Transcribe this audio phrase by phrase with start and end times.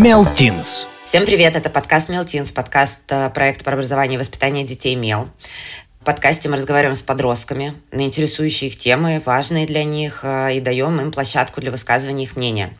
[0.00, 0.86] Мелтинс.
[1.04, 5.28] Всем привет, это подкаст Мелтинс, подкаст э, проекта про образование и воспитание детей Мел.
[6.00, 10.60] В подкасте мы разговариваем с подростками на интересующие их темы, важные для них, э, и
[10.60, 12.74] даем им площадку для высказывания их мнения.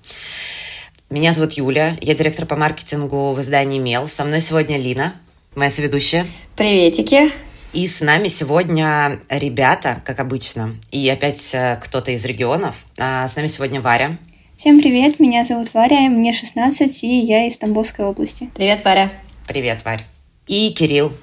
[1.10, 4.08] Меня зовут Юля, я директор по маркетингу в издании Мел.
[4.08, 5.12] Со мной сегодня Лина,
[5.54, 6.26] моя соведущая.
[6.56, 7.32] Приветики.
[7.74, 12.76] И с нами сегодня ребята, как обычно, и опять э, кто-то из регионов.
[12.98, 14.16] А с нами сегодня Варя.
[14.60, 18.50] Всем привет, меня зовут Варя, мне 16, и я из Тамбовской области.
[18.54, 19.10] Привет, Варя.
[19.48, 20.02] Привет, Варя.
[20.48, 21.14] И Кирилл.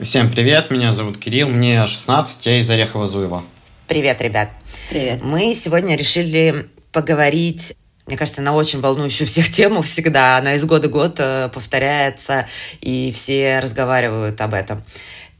[0.00, 3.42] Всем привет, меня зовут Кирилл, мне 16, я из Орехово-Зуева.
[3.86, 4.48] Привет, ребят.
[4.88, 5.22] Привет.
[5.22, 10.38] Мы сегодня решили поговорить мне кажется, на очень волнующую всех тему всегда.
[10.38, 12.48] Она из года в год э, повторяется,
[12.80, 14.82] и все разговаривают об этом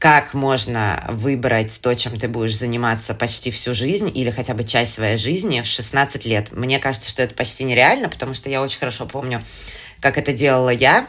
[0.01, 4.95] как можно выбрать то, чем ты будешь заниматься почти всю жизнь или хотя бы часть
[4.95, 6.51] своей жизни в 16 лет.
[6.51, 9.43] Мне кажется, что это почти нереально, потому что я очень хорошо помню,
[9.99, 11.05] как это делала я.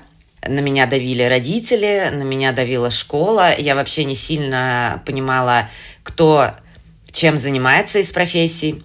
[0.47, 3.59] На меня давили родители, на меня давила школа.
[3.59, 5.71] Я вообще не сильно понимала,
[6.03, 6.51] кто
[7.11, 8.85] чем занимается из профессий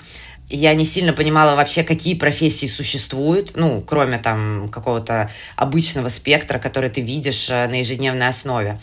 [0.49, 6.89] я не сильно понимала вообще, какие профессии существуют, ну, кроме там какого-то обычного спектра, который
[6.89, 8.79] ты видишь э, на ежедневной основе.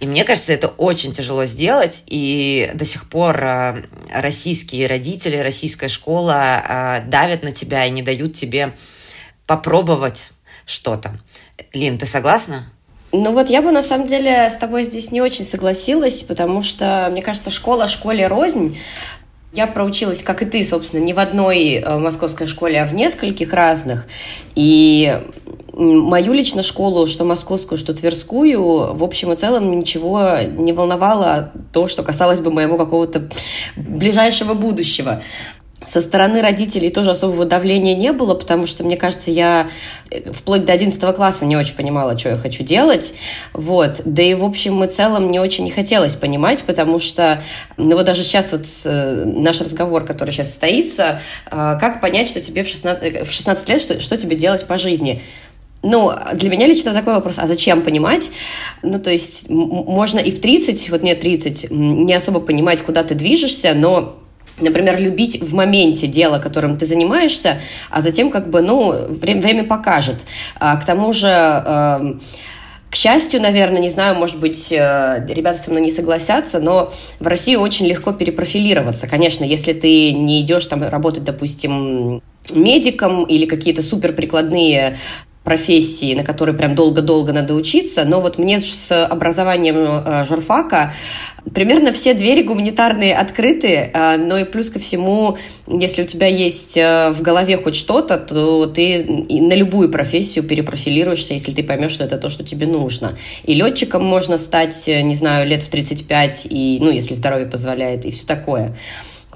[0.00, 5.88] И мне кажется, это очень тяжело сделать, и до сих пор э, российские родители, российская
[5.88, 8.74] школа э, давят на тебя и не дают тебе
[9.46, 10.32] попробовать
[10.66, 11.18] что-то.
[11.72, 12.66] Лин, ты согласна?
[13.10, 17.08] Ну вот я бы на самом деле с тобой здесь не очень согласилась, потому что,
[17.10, 18.78] мне кажется, школа школе рознь.
[19.58, 23.52] Я проучилась, как и ты, собственно, не в одной э, московской школе, а в нескольких
[23.52, 24.06] разных.
[24.54, 25.12] И
[25.72, 31.88] мою лично школу, что московскую, что тверскую, в общем и целом ничего не волновало то,
[31.88, 33.30] что касалось бы моего какого-то
[33.76, 35.22] ближайшего будущего.
[35.86, 39.70] Со стороны родителей тоже особого давления не было, потому что, мне кажется, я
[40.10, 43.14] э, вплоть до 11 класса не очень понимала, что я хочу делать.
[43.52, 44.02] Вот.
[44.04, 47.42] Да и, в общем и целом, не очень не хотелось понимать, потому что,
[47.76, 52.40] ну вот даже сейчас вот э, наш разговор, который сейчас состоится, э, как понять, что
[52.40, 55.22] тебе в 16, в 16 лет, что, что тебе делать по жизни?
[55.84, 58.32] Ну, для меня лично такой вопрос, а зачем понимать?
[58.82, 63.14] Ну, то есть, можно и в 30, вот мне 30, не особо понимать, куда ты
[63.14, 64.18] движешься, но
[64.60, 67.60] например, любить в моменте дело, которым ты занимаешься,
[67.90, 70.24] а затем как бы, ну, время, время покажет.
[70.58, 71.28] А, к тому же...
[71.28, 72.14] Э,
[72.90, 77.26] к счастью, наверное, не знаю, может быть, э, ребята со мной не согласятся, но в
[77.26, 79.06] России очень легко перепрофилироваться.
[79.06, 82.22] Конечно, если ты не идешь там работать, допустим,
[82.54, 84.96] медиком или какие-то суперприкладные
[85.48, 90.92] профессии, на которые прям долго-долго надо учиться, но вот мне с образованием э, журфака
[91.54, 96.76] примерно все двери гуманитарные открыты, э, но и плюс ко всему, если у тебя есть
[96.76, 102.04] э, в голове хоть что-то, то ты на любую профессию перепрофилируешься, если ты поймешь, что
[102.04, 103.16] это то, что тебе нужно.
[103.44, 108.10] И летчиком можно стать, не знаю, лет в 35, и, ну, если здоровье позволяет, и
[108.10, 108.76] все такое.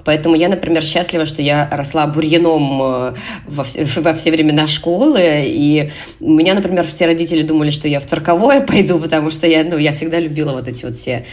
[0.05, 3.13] Поэтому я, например, счастлива, что я росла бурьяном э,
[3.47, 7.99] во все, во все времена школы, и у меня, например, все родители думали, что я
[7.99, 11.25] в цирковое пойду, потому что я, ну, я всегда любила вот эти вот все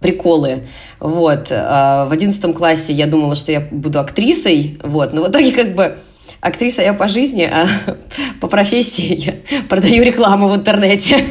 [0.00, 0.66] приколы.
[1.00, 1.48] Вот.
[1.50, 5.14] А в одиннадцатом классе я думала, что я буду актрисой, вот.
[5.14, 5.96] Но в итоге как бы
[6.40, 7.66] актриса я по жизни, а
[8.40, 11.24] по профессии я продаю рекламу в интернете.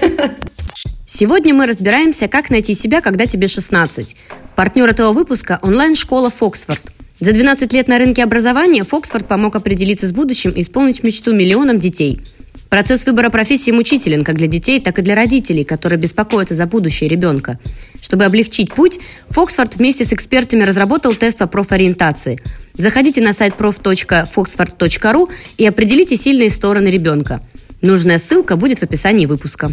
[1.15, 4.15] Сегодня мы разбираемся, как найти себя, когда тебе 16.
[4.55, 6.81] Партнер этого выпуска– онлайн-школа «Фоксфорд».
[7.19, 11.77] За 12 лет на рынке образования Фоксфорд помог определиться с будущим и исполнить мечту миллионам
[11.77, 12.19] детей.
[12.67, 17.11] Процесс выбора профессии мучителен как для детей, так и для родителей, которые беспокоятся за будущее
[17.11, 17.59] ребенка.
[18.01, 18.97] Чтобы облегчить путь,
[19.29, 22.41] Фоксфорд вместе с экспертами разработал тест по профориентации.
[22.73, 25.29] Заходите на сайт prof.foxford.ru
[25.59, 27.39] и определите сильные стороны ребенка.
[27.83, 29.69] Нужная ссылка будет в описании выпуска.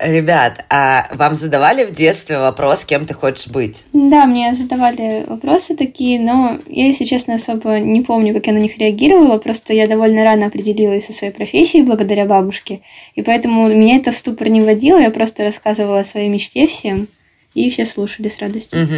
[0.00, 3.84] Ребят, а вам задавали в детстве вопрос, кем ты хочешь быть?
[3.92, 8.58] Да, мне задавали вопросы такие, но я, если честно, особо не помню, как я на
[8.58, 9.36] них реагировала.
[9.36, 12.80] Просто я довольно рано определилась со своей профессией благодаря бабушке.
[13.14, 14.98] И поэтому меня это в ступор не вводило.
[14.98, 17.06] Я просто рассказывала о своей мечте всем,
[17.54, 18.82] и все слушали с радостью.
[18.82, 18.96] Угу.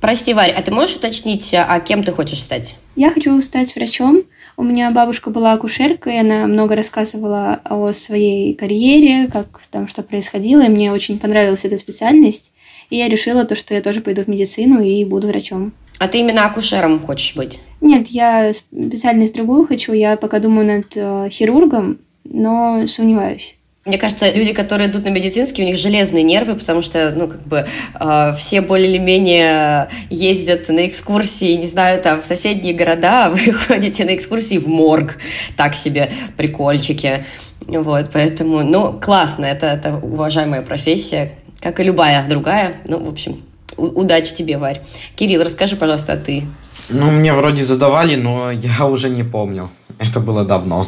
[0.00, 2.74] Прости, Варя, а ты можешь уточнить, а кем ты хочешь стать?
[2.96, 4.22] Я хочу стать врачом.
[4.56, 10.62] У меня бабушка была акушеркой, она много рассказывала о своей карьере, как там что происходило,
[10.62, 12.52] и мне очень понравилась эта специальность.
[12.90, 15.72] И я решила то, что я тоже пойду в медицину и буду врачом.
[15.98, 17.60] А ты именно акушером хочешь быть?
[17.80, 19.92] Нет, я специальность другую хочу.
[19.92, 23.56] Я пока думаю над э, хирургом, но сомневаюсь.
[23.84, 27.42] Мне кажется, люди, которые идут на медицинский, у них железные нервы, потому что, ну, как
[27.42, 27.66] бы,
[27.98, 33.30] э, все более или менее ездят на экскурсии, не знаю, там, в соседние города, а
[33.30, 35.18] вы ходите на экскурсии в морг,
[35.56, 37.24] так себе прикольчики.
[37.66, 42.74] Вот, поэтому, ну, классно, это, это уважаемая профессия, как и любая другая.
[42.86, 43.42] Ну, в общем,
[43.76, 44.80] удачи тебе, Варь.
[45.16, 46.44] Кирилл, расскажи, пожалуйста, а ты?
[46.88, 49.70] Ну, мне вроде задавали, но я уже не помню.
[49.98, 50.86] Это было давно.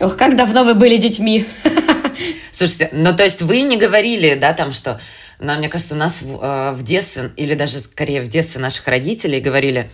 [0.00, 1.46] Ох, как давно вы были детьми.
[2.52, 5.00] Слушайте, ну то есть вы не говорили, да, там, что,
[5.38, 8.86] ну, мне кажется, у нас в, э, в детстве, или даже скорее в детстве наших
[8.88, 9.90] родителей говорили,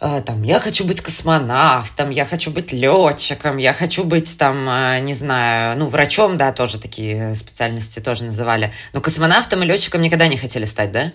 [0.00, 5.00] э, там, я хочу быть космонавтом, я хочу быть летчиком, я хочу быть там, э,
[5.00, 8.72] не знаю, ну, врачом, да, тоже такие специальности тоже называли.
[8.92, 11.12] Но космонавтом и летчиком никогда не хотели стать, да?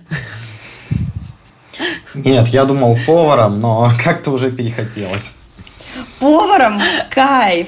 [2.13, 5.33] Нет, я думал поваром, но как-то уже перехотелось.
[6.19, 6.81] Поваром?
[7.09, 7.67] Кайф!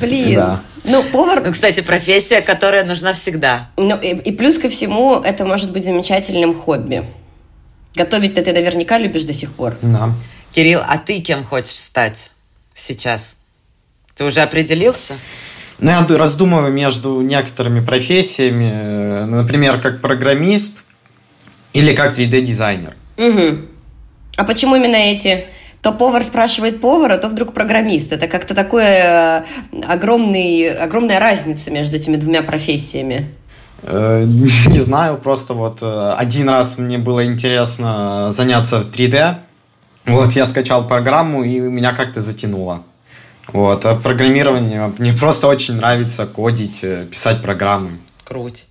[0.00, 0.34] Блин.
[0.34, 0.62] Да.
[0.84, 1.42] Ну, повар...
[1.44, 3.70] Ну, кстати, профессия, которая нужна всегда.
[3.76, 7.04] Ну, и, и плюс ко всему, это может быть замечательным хобби.
[7.94, 9.76] Готовить-то ты наверняка любишь до сих пор.
[9.82, 10.12] Да.
[10.52, 12.30] Кирилл, а ты кем хочешь стать
[12.74, 13.36] сейчас?
[14.16, 15.14] Ты уже определился?
[15.78, 20.84] Ну, я раздумываю между некоторыми профессиями, э, например, как программист
[21.72, 22.94] или как 3D-дизайнер.
[23.18, 23.66] Угу.
[24.36, 25.46] А почему именно эти?
[25.82, 28.12] То повар спрашивает повара, то вдруг программист.
[28.12, 29.42] Это как-то такое
[29.72, 33.28] э, огромный, огромная разница между этими двумя профессиями.
[33.82, 39.34] Э, не знаю, просто вот э, один раз мне было интересно заняться 3D.
[40.06, 42.84] Вот, я скачал программу, и меня как-то затянуло.
[43.48, 47.98] Вот, а программирование, мне просто очень нравится кодить, писать программы.
[48.22, 48.66] Круть.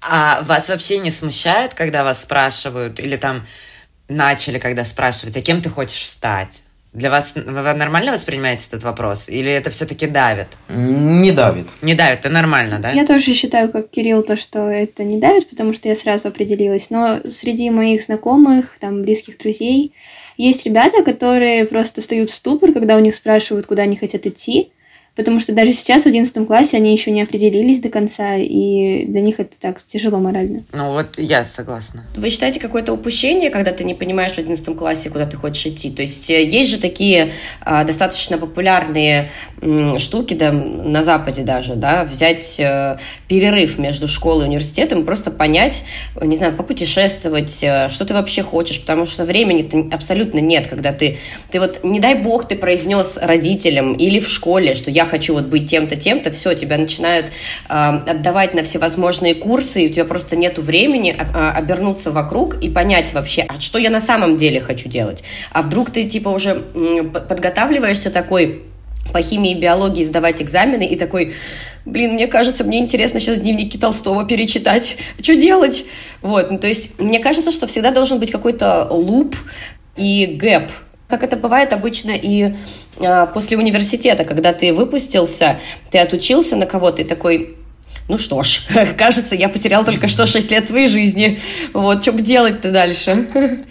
[0.00, 3.42] А вас вообще не смущает, когда вас спрашивают, или там
[4.12, 6.62] начали, когда спрашивать, а кем ты хочешь стать?
[6.92, 9.30] Для вас вы нормально воспринимаете этот вопрос?
[9.30, 10.48] Или это все-таки давит?
[10.68, 11.66] Не давит.
[11.80, 12.90] Не давит, это нормально, да?
[12.90, 16.90] Я тоже считаю, как Кирилл, то, что это не давит, потому что я сразу определилась.
[16.90, 19.94] Но среди моих знакомых, там, близких друзей,
[20.36, 24.70] есть ребята, которые просто встают в ступор, когда у них спрашивают, куда они хотят идти
[25.14, 29.20] потому что даже сейчас в одиннадцатом классе они еще не определились до конца, и для
[29.20, 30.64] них это так тяжело морально.
[30.72, 32.04] Ну вот я согласна.
[32.16, 35.90] Вы считаете какое-то упущение, когда ты не понимаешь в одиннадцатом классе, куда ты хочешь идти?
[35.90, 39.30] То есть э, есть же такие а, достаточно популярные
[39.60, 42.98] м, штуки да, на Западе даже, да, взять а,
[43.28, 45.84] перерыв между школой и университетом, просто понять,
[46.20, 51.18] не знаю, попутешествовать, а, что ты вообще хочешь, потому что времени абсолютно нет, когда ты,
[51.50, 55.34] ты вот, не дай бог, ты произнес родителям или в школе, что я я хочу
[55.34, 60.04] вот быть тем-то, тем-то, все, тебя начинают э, отдавать на всевозможные курсы, и у тебя
[60.04, 64.60] просто нету времени э, обернуться вокруг и понять вообще, а что я на самом деле
[64.60, 65.22] хочу делать.
[65.50, 66.54] А вдруг ты типа уже
[67.28, 68.62] подготавливаешься такой
[69.12, 71.34] по химии и биологии сдавать экзамены и такой,
[71.84, 74.96] блин, мне кажется, мне интересно сейчас дневники Толстого перечитать.
[75.20, 75.84] Что делать?
[76.20, 79.36] Вот, ну, то есть мне кажется, что всегда должен быть какой-то луп
[79.96, 80.70] и гэп
[81.12, 82.54] как это бывает обычно и
[82.98, 85.60] э, после университета, когда ты выпустился,
[85.90, 87.58] ты отучился на кого-то и такой,
[88.08, 88.62] ну что ж,
[88.96, 91.38] кажется, я потерял только что 6 лет своей жизни.
[91.74, 93.28] Вот, что бы делать-то дальше?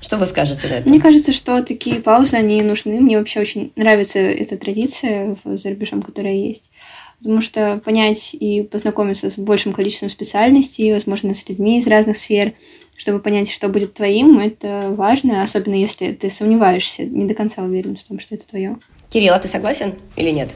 [0.00, 0.88] Что вы скажете на это?
[0.88, 3.00] Мне кажется, что такие паузы, они нужны.
[3.00, 6.70] Мне вообще очень нравится эта традиция за рубежом, которая есть.
[7.18, 12.52] Потому что понять и познакомиться с большим количеством специальностей, возможно, с людьми из разных сфер,
[12.96, 17.96] чтобы понять, что будет твоим, это важно, особенно если ты сомневаешься, не до конца уверен
[17.96, 18.76] в том, что это твое.
[19.08, 20.50] Кирилл, а ты согласен или нет?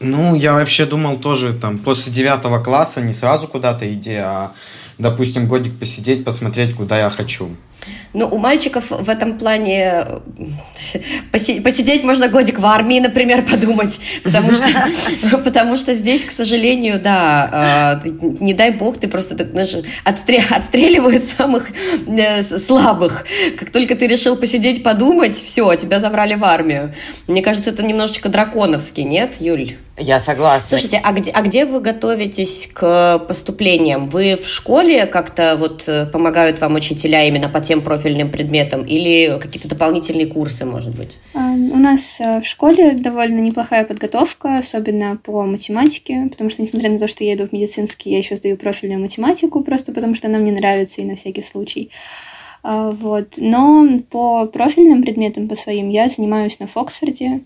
[0.00, 4.52] Ну, я вообще думал тоже, там, после девятого класса не сразу куда-то иди, а,
[4.98, 7.48] допустим, годик посидеть, посмотреть, куда я хочу.
[8.14, 10.06] Ну, у мальчиков в этом плане
[10.94, 14.68] э, посидеть можно годик в армии, например, подумать, потому что,
[15.44, 18.08] потому что здесь, к сожалению, да, э,
[18.40, 19.74] не дай бог, ты просто знаешь,
[20.04, 21.68] отстрел, отстреливают самых
[22.06, 23.24] э, слабых.
[23.58, 26.94] Как только ты решил посидеть, подумать, все, тебя забрали в армию.
[27.26, 29.76] Мне кажется, это немножечко драконовский, нет, Юль?
[29.96, 30.68] Я согласна.
[30.68, 34.08] Слушайте, а где, а где вы готовитесь к поступлениям?
[34.08, 39.38] Вы в школе как-то вот помогают вам учителя именно по тем профилям, профильным предметам или
[39.40, 41.18] какие-то дополнительные курсы, может быть?
[41.32, 46.90] А, у нас э, в школе довольно неплохая подготовка, особенно по математике, потому что, несмотря
[46.90, 50.28] на то, что я иду в медицинский, я еще сдаю профильную математику, просто потому что
[50.28, 51.90] она мне нравится и на всякий случай.
[52.62, 53.34] А, вот.
[53.38, 57.40] Но по профильным предметам, по своим, я занимаюсь на Фоксфорде.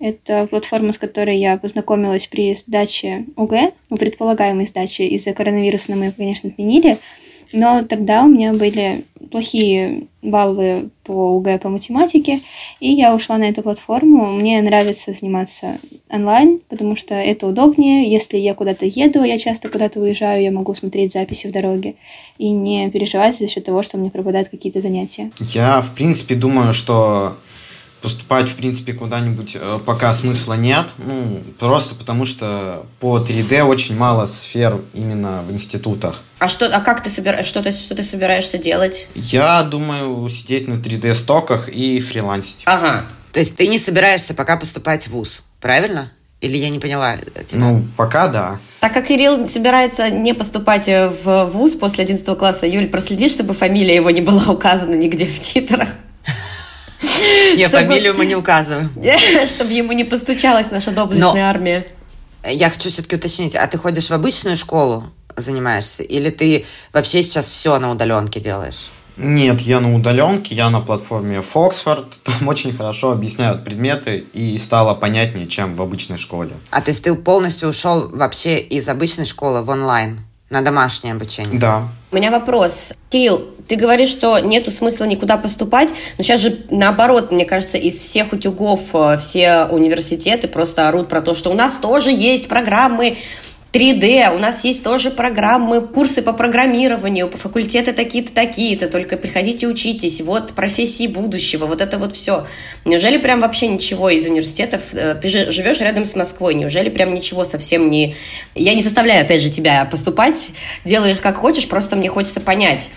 [0.00, 3.54] Это платформа, с которой я познакомилась при сдаче УГ,
[3.90, 5.06] ну, предполагаемой сдаче.
[5.08, 6.98] Из-за коронавируса мы, конечно, отменили.
[7.52, 12.40] Но тогда у меня были плохие баллы по УГ по математике,
[12.80, 14.32] и я ушла на эту платформу.
[14.32, 15.78] Мне нравится заниматься
[16.10, 18.10] онлайн, потому что это удобнее.
[18.10, 21.94] Если я куда-то еду, я часто куда-то уезжаю, я могу смотреть записи в дороге
[22.36, 25.30] и не переживать за счет того, что мне пропадают какие-то занятия.
[25.40, 27.36] Я, в принципе, думаю, что
[28.00, 30.86] поступать, в принципе, куда-нибудь э, пока смысла нет.
[30.98, 36.22] Ну, просто потому что по 3D очень мало сфер именно в институтах.
[36.38, 39.08] А что, а как ты собираешь, что ты, что ты собираешься делать?
[39.14, 42.62] Я думаю сидеть на 3D-стоках и фрилансить.
[42.64, 43.06] Ага.
[43.32, 46.12] То есть ты не собираешься пока поступать в ВУЗ, правильно?
[46.40, 47.58] Или я не поняла тебя?
[47.58, 48.60] Ну, пока да.
[48.80, 53.96] Так как Кирилл собирается не поступать в ВУЗ после 11 класса, Юль, проследи, чтобы фамилия
[53.96, 55.88] его не была указана нигде в титрах.
[57.56, 58.90] Я фамилию мы не указываем.
[59.46, 61.86] Чтобы ему не постучалась наша доблестная армия.
[62.44, 65.04] Я хочу все-таки уточнить, а ты ходишь в обычную школу,
[65.36, 68.88] занимаешься, или ты вообще сейчас все на удаленке делаешь?
[69.18, 72.06] Нет, я на удаленке, я на платформе Foxford.
[72.22, 76.52] Там очень хорошо объясняют предметы и стало понятнее, чем в обычной школе.
[76.70, 80.20] А то есть ты полностью ушел вообще из обычной школы в онлайн?
[80.50, 81.58] На домашнее обучение?
[81.58, 81.88] Да.
[82.10, 82.94] У меня вопрос.
[83.10, 88.00] Кирилл, ты говоришь, что нету смысла никуда поступать, но сейчас же наоборот, мне кажется, из
[88.00, 93.18] всех утюгов э, все университеты просто орут про то, что у нас тоже есть программы
[93.72, 99.66] 3D, у нас есть тоже программы, курсы по программированию, по факультеты такие-то, такие-то, только приходите
[99.66, 102.46] учитесь, вот профессии будущего, вот это вот все.
[102.86, 107.12] Неужели прям вообще ничего из университетов, э, ты же живешь рядом с Москвой, неужели прям
[107.12, 108.14] ничего совсем не...
[108.54, 110.50] Я не заставляю, опять же, тебя поступать,
[110.86, 112.90] делай их как хочешь, просто мне хочется понять,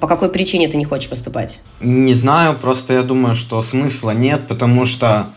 [0.00, 1.58] по какой причине ты не хочешь поступать?
[1.80, 5.28] Не знаю, просто я думаю, что смысла нет, потому что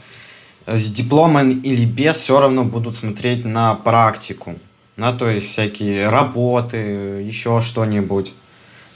[0.78, 4.56] с дипломом или без все равно будут смотреть на практику.
[4.98, 8.34] На, то есть всякие работы, еще что-нибудь.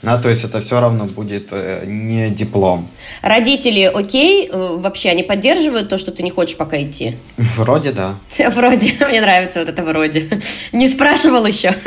[0.02, 2.90] На, то есть это все равно будет э, не диплом.
[3.22, 4.50] Родители окей?
[4.52, 7.16] Э, вообще они поддерживают то, что ты не хочешь пока идти?
[7.38, 8.16] Вроде да.
[8.50, 8.92] Вроде.
[9.08, 10.42] Мне нравится вот это вроде.
[10.72, 11.74] Не спрашивал еще?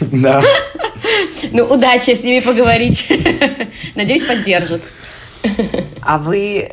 [0.00, 0.40] Да.
[1.50, 3.10] Ну, удачи с ними поговорить.
[3.96, 4.80] Надеюсь, поддержат.
[6.02, 6.72] А вы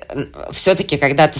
[0.51, 1.39] все-таки когда-то,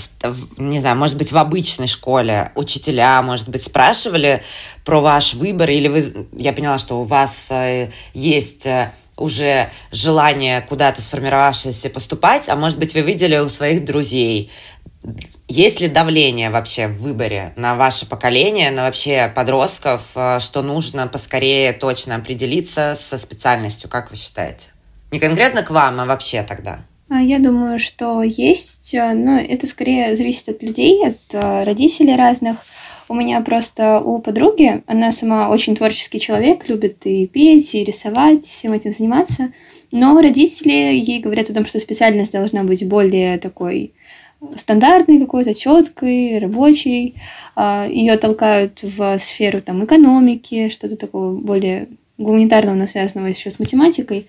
[0.58, 4.44] не знаю, может быть, в обычной школе учителя, может быть, спрашивали
[4.84, 10.62] про ваш выбор, или вы, я поняла, что у вас э, есть э, уже желание
[10.62, 14.52] куда-то сформировавшееся поступать, а может быть, вы видели у своих друзей.
[15.48, 21.08] Есть ли давление вообще в выборе на ваше поколение, на вообще подростков, э, что нужно
[21.08, 24.70] поскорее точно определиться со специальностью, как вы считаете?
[25.12, 26.80] Не конкретно к вам, а вообще тогда.
[27.08, 32.16] А, я думаю, что есть, э, но это скорее зависит от людей, от э, родителей
[32.16, 32.58] разных.
[33.08, 38.44] У меня просто у подруги, она сама очень творческий человек, любит и петь, и рисовать,
[38.44, 39.52] всем этим заниматься.
[39.92, 43.94] Но родители ей говорят о том, что специальность должна быть более такой
[44.56, 47.16] стандартной какой-то, четкой, рабочей.
[47.56, 53.60] А, Ее толкают в сферу там, экономики, что-то такого более гуманитарного, но связанного еще с
[53.60, 54.26] математикой.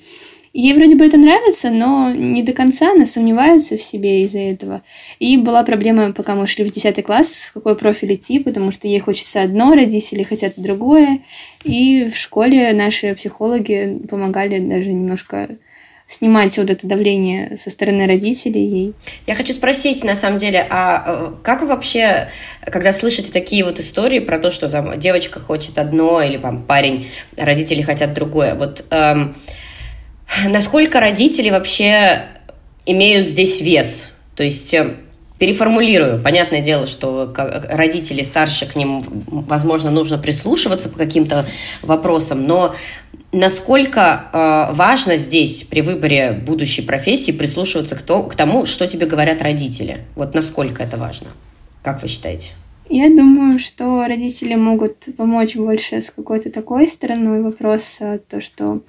[0.58, 4.80] Ей вроде бы это нравится, но не до конца она сомневается в себе из-за этого.
[5.18, 8.88] И была проблема, пока мы шли в 10 класс, в какой профиль идти, потому что
[8.88, 11.20] ей хочется одно, родители хотят другое.
[11.62, 15.58] И в школе наши психологи помогали даже немножко
[16.06, 18.94] снимать вот это давление со стороны родителей ей.
[19.26, 22.30] Я хочу спросить, на самом деле, а э, как вообще,
[22.64, 27.08] когда слышите такие вот истории про то, что там девочка хочет одно или там парень,
[27.36, 29.34] родители хотят другое, вот эм,
[30.48, 32.26] насколько родители вообще
[32.84, 34.10] имеют здесь вес.
[34.34, 34.94] То есть э,
[35.38, 36.22] переформулирую.
[36.22, 41.46] Понятное дело, что родители старше к ним, возможно, нужно прислушиваться по каким-то
[41.82, 42.74] вопросам, но
[43.32, 49.06] насколько э, важно здесь при выборе будущей профессии прислушиваться к, то, к тому, что тебе
[49.06, 50.04] говорят родители?
[50.14, 51.28] Вот насколько это важно?
[51.82, 52.50] Как вы считаете?
[52.88, 58.82] Я думаю, что родители могут помочь больше с какой-то такой стороной вопроса, то, что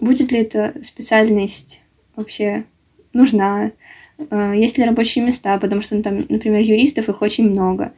[0.00, 1.80] будет ли эта специальность
[2.16, 2.64] вообще
[3.12, 3.72] нужна,
[4.18, 7.92] э, есть ли рабочие места, потому что, ну, там, например, юристов их очень много.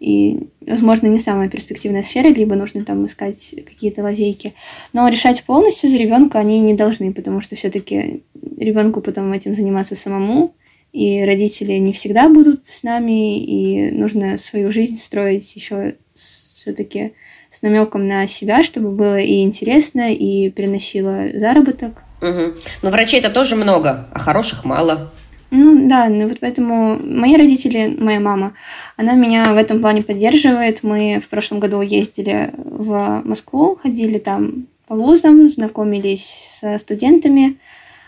[0.00, 4.52] И, возможно, не самая перспективная сфера, либо нужно там искать какие-то лазейки.
[4.92, 8.24] Но решать полностью за ребенка они не должны, потому что все-таки
[8.58, 10.54] ребенку потом этим заниматься самому,
[10.92, 17.12] и родители не всегда будут с нами, и нужно свою жизнь строить еще все-таки
[17.52, 22.02] с намеком на себя, чтобы было и интересно, и приносило заработок.
[22.22, 22.54] Угу.
[22.80, 25.12] Но врачей это тоже много, а хороших мало.
[25.50, 28.54] Ну да, ну вот поэтому мои родители, моя мама,
[28.96, 30.82] она меня в этом плане поддерживает.
[30.82, 37.58] Мы в прошлом году ездили в Москву, ходили там по вузам, знакомились со студентами.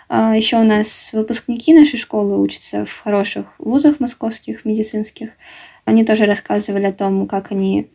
[0.08, 5.30] А еще у нас выпускники нашей школы учатся в хороших вузах московских, медицинских.
[5.84, 7.88] Они тоже рассказывали о том, как они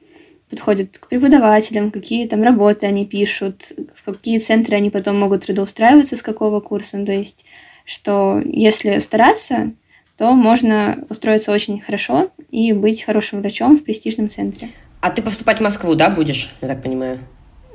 [0.50, 6.18] подходят к преподавателям, какие там работы они пишут, в какие центры они потом могут трудоустраиваться,
[6.18, 7.03] с какого курса.
[7.06, 7.46] То есть,
[7.86, 9.72] что если стараться,
[10.18, 14.70] то можно устроиться очень хорошо и быть хорошим врачом в престижном центре.
[15.01, 17.20] А ты поступать в Москву, да, будешь, я так понимаю?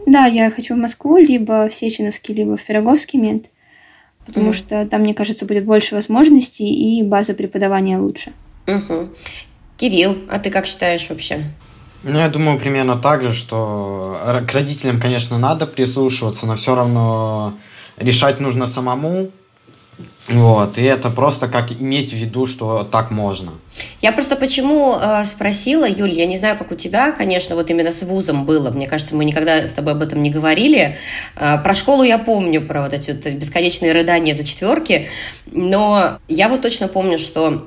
[0.07, 3.47] Да, я хочу в Москву, либо в Сеченовский, либо в Пироговский мент,
[4.27, 4.55] потому mm.
[4.55, 8.33] что там, мне кажется, будет больше возможностей и база преподавания лучше.
[8.67, 9.11] Угу.
[9.77, 11.45] Кирилл, а ты как считаешь вообще?
[12.05, 17.55] Ну, я думаю, примерно так же, что к родителям, конечно, надо прислушиваться, но все равно
[17.97, 19.31] решать нужно самому.
[20.29, 23.53] Вот, и это просто как иметь в виду, что так можно.
[24.01, 27.93] Я просто почему э, спросила, Юль, я не знаю, как у тебя, конечно, вот именно
[27.93, 30.97] с вузом было, мне кажется, мы никогда с тобой об этом не говорили.
[31.37, 35.09] Э, про школу я помню, про вот эти вот бесконечные рыдания за четверки,
[35.47, 37.67] но я вот точно помню, что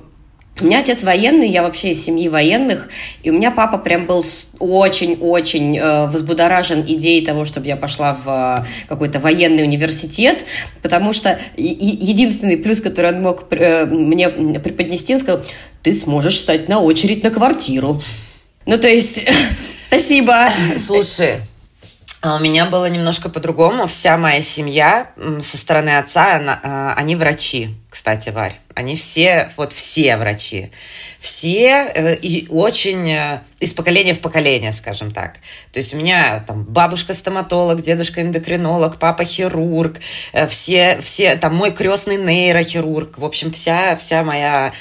[0.62, 2.90] у меня отец военный, я вообще из семьи военных,
[3.24, 4.26] и у меня папа прям был
[4.60, 10.46] очень-очень э, возбудоражен идеей того, чтобы я пошла в э, какой-то военный университет,
[10.82, 15.44] потому что единственный плюс, который он мог э, мне преподнести, он сказал,
[15.84, 18.02] ты сможешь стать на очередь на квартиру.
[18.66, 19.26] Ну, то есть,
[19.88, 20.50] спасибо.
[20.80, 21.38] Слушай,
[22.22, 23.86] а у меня было немножко по-другому.
[23.88, 25.12] Вся моя семья
[25.42, 28.60] со стороны отца, она, э, они врачи, кстати, Варь.
[28.77, 30.69] Они все, вот все врачи.
[31.19, 35.38] Все э, и очень э, из поколения в поколение, скажем так.
[35.72, 39.98] То есть у меня там бабушка стоматолог, дедушка эндокринолог, папа хирург,
[40.31, 43.17] э, все, все там мой крестный нейрохирург.
[43.17, 44.72] В общем, вся, вся моя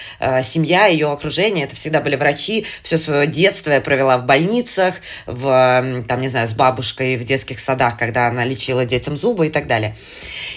[0.42, 2.66] семья, ее окружение, это всегда были врачи.
[2.82, 7.60] Все свое детство я провела в больницах, в, там, не знаю, с бабушкой в детских
[7.60, 9.96] садах, когда она лечила детям зубы и так далее.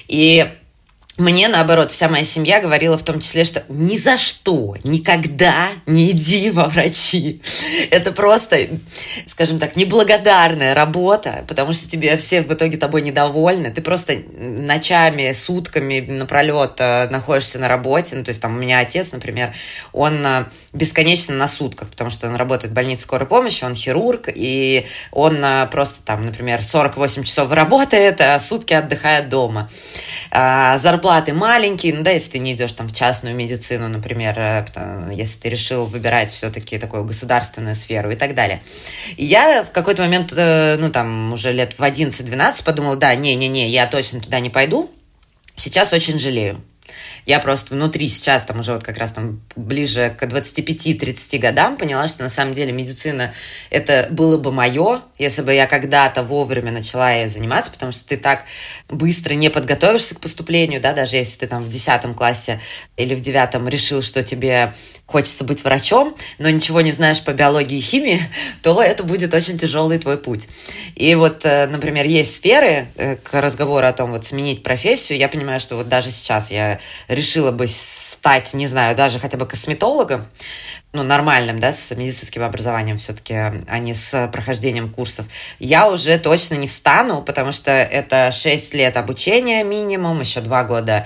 [0.09, 0.45] И
[1.19, 6.11] мне, наоборот, вся моя семья говорила в том числе, что ни за что, никогда не
[6.11, 7.41] иди во врачи.
[7.91, 8.67] Это просто,
[9.27, 13.69] скажем так, неблагодарная работа, потому что тебе все в итоге тобой недовольны.
[13.69, 18.15] Ты просто ночами, сутками напролет э, находишься на работе.
[18.15, 19.53] Ну, то есть там у меня отец, например,
[19.91, 24.29] он э, бесконечно на сутках, потому что он работает в больнице скорой помощи, он хирург,
[24.33, 29.69] и он э, просто там, например, 48 часов работает, а сутки отдыхает дома.
[30.31, 34.35] А, зарплата зарплаты маленькие, ну да, если ты не идешь там в частную медицину, например,
[34.37, 38.61] э, если ты решил выбирать все-таки такую государственную сферу и так далее.
[39.17, 43.69] И я в какой-то момент, э, ну там уже лет в 11-12 подумала, да, не-не-не,
[43.69, 44.91] я точно туда не пойду.
[45.55, 46.61] Сейчас очень жалею.
[47.25, 52.07] Я просто внутри сейчас, там уже вот как раз там ближе к 25-30 годам поняла,
[52.07, 53.33] что на самом деле медицина
[53.69, 58.17] это было бы мое, если бы я когда-то вовремя начала ее заниматься, потому что ты
[58.17, 58.43] так
[58.89, 62.59] быстро не подготовишься к поступлению, да, даже если ты там в 10 классе
[62.97, 64.73] или в 9 решил, что тебе
[65.11, 68.21] хочется быть врачом, но ничего не знаешь по биологии и химии,
[68.61, 70.47] то это будет очень тяжелый твой путь.
[70.95, 75.17] И вот, э, например, есть сферы э, к разговору о том, вот сменить профессию.
[75.17, 79.45] Я понимаю, что вот даже сейчас я решила бы стать, не знаю, даже хотя бы
[79.45, 80.25] косметологом,
[80.91, 85.27] ну, нормальным, да, с медицинским образованием все-таки, а не с прохождением курсов,
[85.59, 91.05] я уже точно не встану, потому что это 6 лет обучения минимум, еще 2 года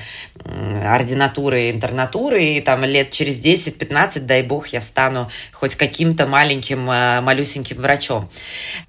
[0.84, 7.22] ординатуры интернатуры, и там лет через 10-15, дай бог, я стану хоть каким-то маленьким, э,
[7.22, 8.30] малюсеньким врачом.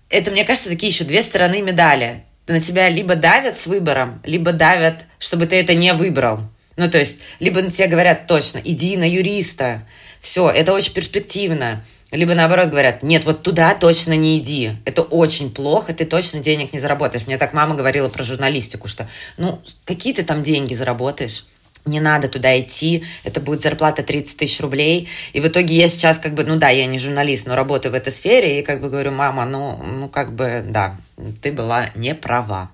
[0.09, 2.25] Это, мне кажется, такие еще две стороны медали.
[2.47, 6.41] На тебя либо давят с выбором, либо давят, чтобы ты это не выбрал.
[6.77, 9.87] Ну, то есть, либо на тебя говорят точно, иди на юриста,
[10.21, 11.85] все, это очень перспективно.
[12.11, 14.71] Либо наоборот говорят, нет, вот туда точно не иди.
[14.85, 17.27] Это очень плохо, ты точно денег не заработаешь.
[17.27, 21.47] Мне так мама говорила про журналистику, что ну какие ты там деньги заработаешь?
[21.87, 25.09] Не надо туда идти, это будет зарплата 30 тысяч рублей.
[25.33, 27.95] И в итоге я сейчас как бы, ну да, я не журналист, но работаю в
[27.95, 30.97] этой сфере, и как бы говорю, мама, ну, ну как бы, да,
[31.43, 32.71] ты была не права.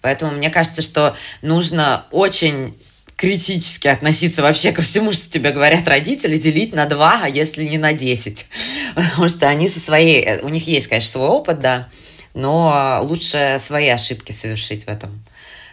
[0.00, 2.74] Поэтому мне кажется, что нужно очень
[3.16, 7.78] критически относиться вообще ко всему, что тебе говорят родители, делить на два, а если не
[7.78, 8.46] на десять.
[8.94, 10.40] Потому что они со своей...
[10.42, 11.88] У них есть, конечно, свой опыт, да,
[12.34, 15.24] но лучше свои ошибки совершить в этом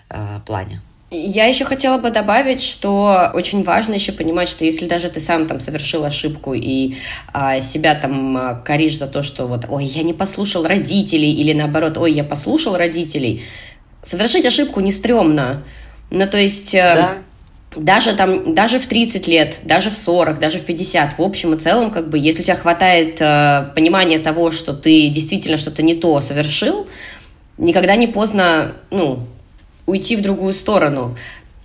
[0.09, 0.81] э, плане.
[1.15, 5.45] Я еще хотела бы добавить, что очень важно еще понимать, что если даже ты сам
[5.45, 6.95] там совершил ошибку и
[7.31, 11.53] а, себя там а, коришь за то, что вот, ой, я не послушал родителей, или
[11.53, 13.43] наоборот, ой, я послушал родителей,
[14.01, 15.63] совершить ошибку не стрёмно.
[16.09, 16.73] Ну, то есть...
[16.73, 17.17] Э, да
[17.75, 21.59] даже там, даже в 30 лет, даже в 40, даже в 50, в общем и
[21.59, 25.95] целом, как бы, если у тебя хватает э, понимания того, что ты действительно что-то не
[25.95, 26.87] то совершил,
[27.57, 29.27] никогда не поздно, ну,
[29.85, 31.15] уйти в другую сторону.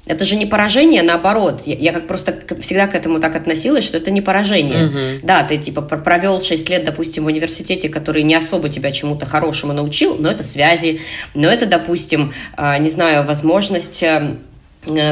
[0.09, 1.63] Это же не поражение, наоборот.
[1.67, 4.87] Я, я как просто всегда к этому так относилась, что это не поражение.
[4.87, 4.99] Угу.
[5.23, 9.75] Да, ты типа провел 6 лет, допустим, в университете, который не особо тебя чему-то хорошему
[9.75, 11.03] научил, но это связи,
[11.35, 14.37] но это, допустим, э, не знаю, возможность э, э,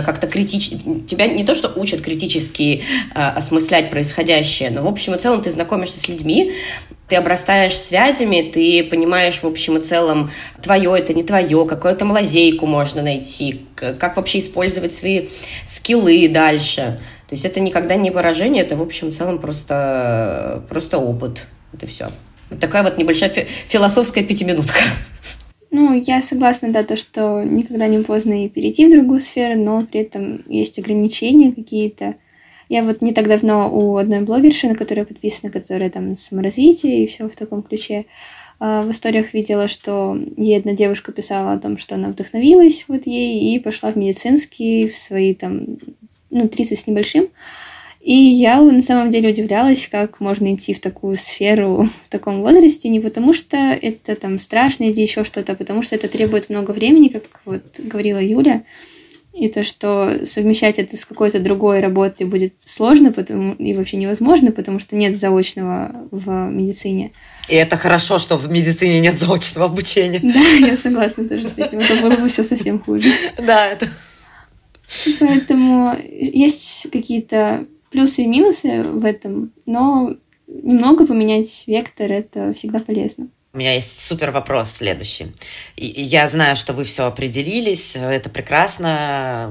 [0.04, 0.78] как-то критично...
[1.06, 2.82] Тебя не то, что учат критически
[3.14, 6.52] э, осмыслять происходящее, но в общем и целом ты знакомишься с людьми,
[7.08, 10.30] ты обрастаешь связями, ты понимаешь в общем и целом,
[10.62, 15.28] твое это не твое, какую там лазейку можно найти, как вообще использовать свои
[15.64, 16.98] скиллы дальше.
[17.28, 21.46] То есть это никогда не выражение, это в общем и целом просто, просто опыт.
[21.72, 22.08] Это все.
[22.50, 24.80] Вот такая вот небольшая фи- философская пятиминутка.
[25.70, 29.84] Ну, я согласна, да, то, что никогда не поздно и перейти в другую сферу, но
[29.84, 32.14] при этом есть ограничения какие-то.
[32.68, 37.04] Я вот не так давно у одной блогерши, на которую я подписана, которая там саморазвитие
[37.04, 38.06] и все в таком ключе,
[38.58, 43.06] а, в историях видела, что ей одна девушка писала о том, что она вдохновилась вот
[43.06, 45.78] ей и пошла в медицинский, в свои там,
[46.30, 47.28] ну, 30 с небольшим.
[48.06, 52.88] И я на самом деле удивлялась, как можно идти в такую сферу в таком возрасте,
[52.88, 56.70] не потому что это там страшно или еще что-то, а потому что это требует много
[56.70, 58.62] времени, как вот говорила Юля,
[59.34, 64.52] и то, что совмещать это с какой-то другой работой будет сложно потому, и вообще невозможно,
[64.52, 67.10] потому что нет заочного в медицине.
[67.48, 70.20] И это хорошо, что в медицине нет заочного обучения.
[70.22, 71.80] Да, я согласна тоже с этим.
[71.80, 73.10] Это было бы все совсем хуже.
[73.44, 73.88] Да, это...
[75.18, 80.14] Поэтому есть какие-то плюсы и минусы в этом, но
[80.46, 83.28] немного поменять вектор– это всегда полезно.
[83.56, 85.28] У меня есть супер вопрос следующий.
[85.78, 89.48] Я знаю, что вы все определились, это прекрасно.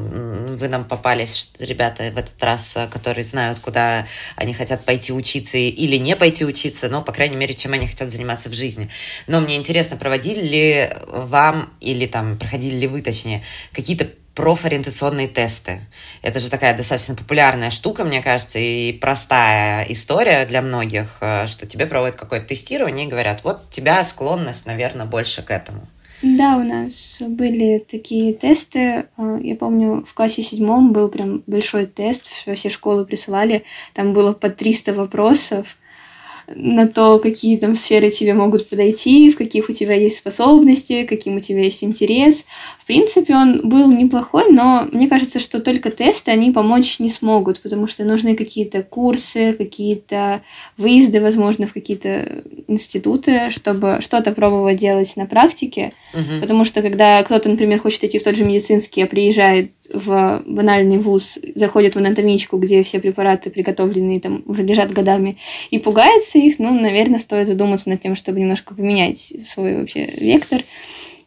[0.60, 5.98] Вы нам попались, ребята, в этот раз, которые знают, куда они хотят пойти учиться или
[5.98, 8.92] не пойти учиться, но, по крайней мере, чем они хотят заниматься в жизни.
[9.26, 15.82] Но мне интересно, проводили ли вам, или там, проходили ли вы, точнее, какие-то профориентационные тесты.
[16.22, 21.66] Это же такая достаточно популярная штука, мне кажется, и простая история для многих, э, что
[21.66, 25.88] тебе проводят какое-то тестирование и говорят, вот тебя склонность, наверное, больше к этому.
[26.22, 29.06] Да, у нас были такие тесты.
[29.18, 33.64] Э, я помню, в классе седьмом был прям большой тест, все школы присылали.
[33.94, 35.78] Там было по 300 вопросов
[36.48, 41.38] на то, какие там сферы тебе могут подойти, в каких у тебя есть способности, каким
[41.38, 42.46] у тебя есть интерес.
[42.80, 47.62] В принципе, он был неплохой, но мне кажется, что только тесты, они помочь не смогут,
[47.62, 50.44] потому что нужны какие-то курсы, какие-то
[50.78, 55.94] выезды, возможно, в какие-то институты, чтобы что-то пробовать делать на практике.
[56.14, 56.42] Угу.
[56.42, 61.00] Потому что когда кто-то, например, хочет идти в тот же медицинский, а приезжает в банальный
[61.00, 65.38] вуз, заходит в анатомичку, где все препараты приготовленные там уже лежат годами,
[65.72, 70.62] и пугается их, ну, наверное, стоит задуматься над тем, чтобы немножко поменять свой вообще вектор.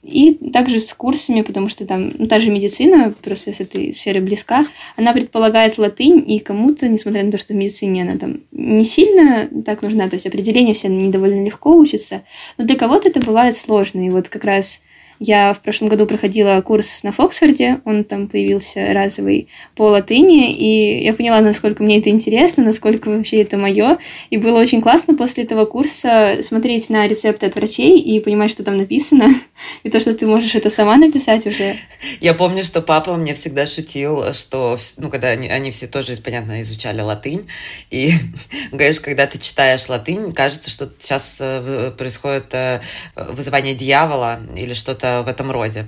[0.03, 4.21] И также с курсами, потому что там ну, та же медицина, просто с этой сферы
[4.21, 4.65] близка,
[4.97, 9.51] она предполагает латынь, и кому-то, несмотря на то, что в медицине она там не сильно
[9.67, 12.23] так нужна, то есть определение все не довольно легко учатся,
[12.57, 14.07] но для кого-то это бывает сложно.
[14.07, 14.81] И вот как раз
[15.21, 21.05] я в прошлом году проходила курс на Фоксфорде, он там появился разовый по латыни, и
[21.05, 23.99] я поняла, насколько мне это интересно, насколько вообще это мое.
[24.31, 28.63] И было очень классно после этого курса смотреть на рецепты от врачей и понимать, что
[28.63, 29.35] там написано,
[29.83, 31.77] и то, что ты можешь это сама написать уже.
[32.21, 36.63] Я помню, что папа мне всегда шутил, что, ну, когда они, они все тоже, понятно,
[36.63, 37.49] изучали латынь,
[37.91, 38.11] и,
[38.73, 42.81] говоришь, когда ты читаешь латынь, кажется, что сейчас э, происходит э,
[43.17, 45.87] вызывание дьявола или что-то что-то в этом роде.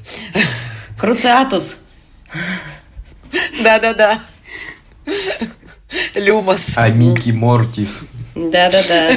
[0.98, 1.78] Круциатус.
[3.62, 4.20] Да-да-да.
[6.14, 6.76] Люмос.
[6.76, 8.06] Амики Мортис.
[8.35, 9.11] Да-да-да.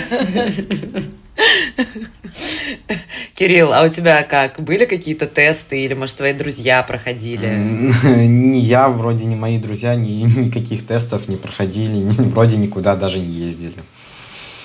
[3.36, 4.60] Кирилл, а у тебя как?
[4.60, 7.48] Были какие-то тесты или, может, твои друзья проходили?
[8.28, 13.20] Ни я, вроде ни мои друзья ни, никаких тестов не проходили, ни, вроде никуда даже
[13.20, 13.84] не ездили.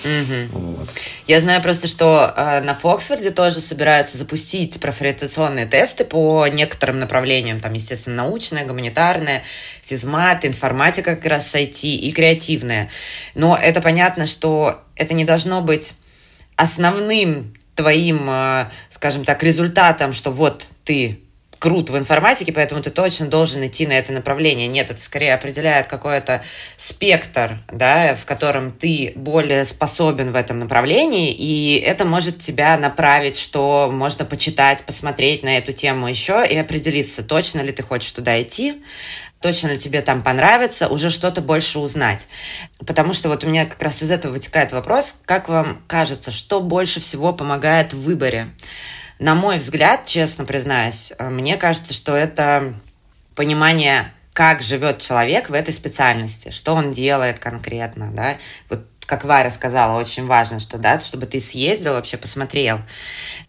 [0.05, 0.59] Угу.
[0.59, 0.89] Вот.
[1.27, 7.61] Я знаю просто, что э, на Фоксфорде тоже собираются запустить профориентационные тесты по некоторым направлениям,
[7.61, 9.43] там, естественно, научное, гуманитарное,
[9.85, 12.91] физмат, информатика как раз IT и креативное.
[13.35, 15.95] Но это понятно, что это не должно быть
[16.57, 21.21] основным твоим, э, скажем так, результатом, что вот ты
[21.59, 24.69] крут в информатике, поэтому ты точно должен идти на это направление.
[24.69, 26.43] Нет, это скорее определяет какой-то
[26.77, 33.39] спектр, да, в котором ты более способен в этом направлении, и это может тебя направить,
[33.39, 38.41] что можно почитать, посмотреть на эту тему еще и определиться, точно ли ты хочешь туда
[38.41, 38.83] идти,
[39.41, 42.29] точно ли тебе там понравится, уже что-то больше узнать.
[42.87, 46.61] Потому что вот у меня как раз из этого вытекает вопрос, как вам кажется, что
[46.61, 48.49] больше всего помогает в выборе?
[49.19, 52.75] На мой взгляд, честно признаюсь, э, мне кажется, что это
[53.35, 58.37] понимание, как живет человек в этой специальности, что он делает конкретно, да,
[58.71, 62.79] вот как Варя сказала, очень важно, что, да, чтобы ты съездил, вообще посмотрел.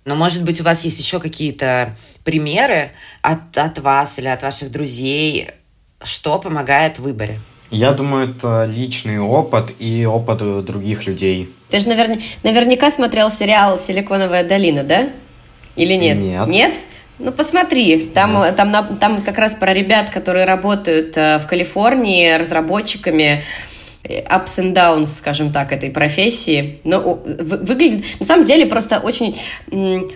[0.06, 4.72] Но, может быть, у вас есть еще какие-то примеры от, от вас или от ваших
[4.72, 5.50] друзей,
[6.02, 7.42] что помогает в выборе?
[7.72, 11.54] Я думаю, это личный опыт и опыт других людей.
[11.70, 12.20] Ты же навер...
[12.42, 15.10] наверняка смотрел сериал «Силиконовая долина», да?
[15.76, 16.18] Или нет?
[16.18, 16.48] Нет.
[16.48, 16.78] Нет?
[17.20, 23.44] Ну, посмотри, там, там, там как раз про ребят, которые работают э, в Калифорнии разработчиками
[24.04, 26.80] ups and downs, скажем так, этой профессии.
[26.84, 29.40] Но выглядит, на самом деле, просто очень,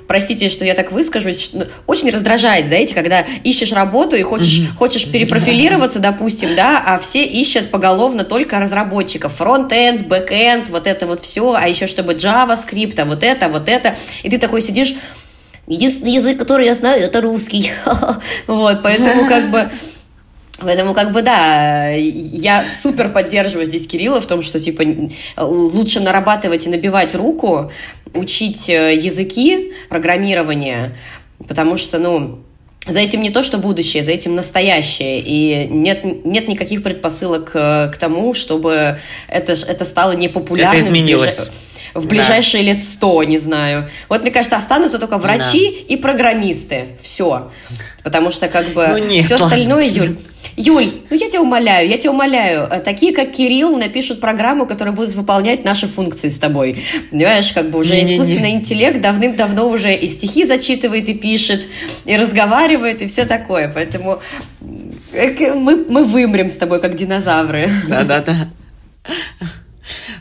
[0.07, 4.77] простите, что я так выскажусь, ну, очень раздражает, знаете, когда ищешь работу и хочешь, mm-hmm.
[4.77, 9.33] хочешь перепрофилироваться, допустим, да, а все ищут поголовно только разработчиков.
[9.33, 13.95] Front-end, back-end, вот это вот все, а еще чтобы JavaScript, а вот это, вот это.
[14.23, 14.95] И ты такой сидишь,
[15.67, 17.71] единственный язык, который я знаю, это русский.
[18.47, 19.69] Вот, поэтому как бы
[20.59, 24.83] Поэтому, как бы, да, я супер поддерживаю здесь Кирилла в том, что, типа,
[25.37, 27.71] лучше нарабатывать и набивать руку,
[28.13, 30.95] учить э, языки программирования,
[31.47, 32.39] потому что, ну,
[32.85, 35.19] за этим не то, что будущее, за этим настоящее.
[35.19, 40.81] И нет, нет никаких предпосылок э, к тому, чтобы это, это стало непопулярным.
[40.81, 41.49] Это изменилось
[41.93, 42.71] в ближайшие да.
[42.71, 43.89] лет сто, не знаю.
[44.09, 45.93] Вот, мне кажется, останутся только врачи да.
[45.93, 46.87] и программисты.
[47.01, 47.51] Все.
[48.03, 50.17] Потому что, как бы, ну, нет, все остальное, Юль,
[50.57, 54.93] Юль, ну я тебя умоляю, я тебя умоляю, э, такие, как Кирилл, напишут программу, которая
[54.93, 56.83] будет выполнять наши функции с тобой.
[57.11, 58.59] Понимаешь, как бы уже не, искусственный не, не.
[58.59, 61.67] интеллект давным-давно уже и стихи зачитывает, и пишет,
[62.05, 63.71] и разговаривает, и все такое.
[63.73, 64.19] Поэтому
[65.13, 67.71] э, мы, мы вымрем с тобой, как динозавры.
[67.87, 68.49] Да-да-да.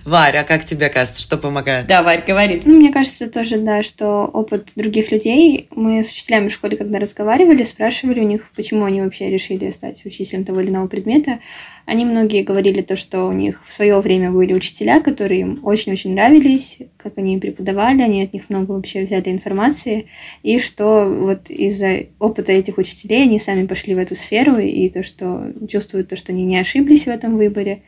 [0.05, 1.87] Варя, как тебе кажется, что помогает?
[1.87, 2.67] Да, Варя, говорит.
[2.67, 6.99] Ну, мне кажется тоже, да, что опыт других людей, мы с учителями в школе, когда
[6.99, 11.41] разговаривали, спрашивали у них, почему они вообще решили стать учителем того или иного предмета.
[11.85, 16.15] Они многие говорили то, что у них в свое время были учителя, которые им очень-очень
[16.15, 20.07] нравились, как они преподавали, они от них много вообще взяли информации,
[20.43, 25.03] и что вот из-за опыта этих учителей они сами пошли в эту сферу, и то,
[25.03, 27.83] что чувствуют то, что они не ошиблись в этом выборе,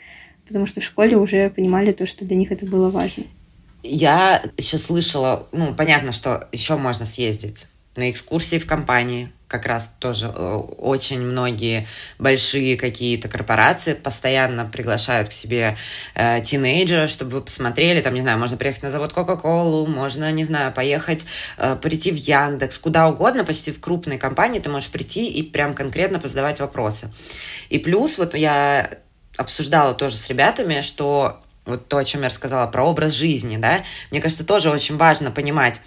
[0.46, 3.24] потому что в школе уже понимали то, что для них это было важно.
[3.82, 9.94] Я еще слышала, ну, понятно, что еще можно съездить на экскурсии в компании, как раз
[10.00, 11.86] тоже э, очень многие
[12.18, 15.76] большие какие-то корпорации постоянно приглашают к себе
[16.16, 20.44] э, тинейджеров, чтобы вы посмотрели, там, не знаю, можно приехать на завод Кока-Колу, можно, не
[20.44, 21.24] знаю, поехать,
[21.56, 25.74] э, прийти в Яндекс, куда угодно, почти в крупной компании ты можешь прийти и прям
[25.74, 27.12] конкретно позадавать вопросы.
[27.68, 28.90] И плюс вот я
[29.36, 33.82] обсуждала тоже с ребятами, что вот то, о чем я рассказала, про образ жизни, да,
[34.10, 35.80] мне кажется, тоже очень важно понимать,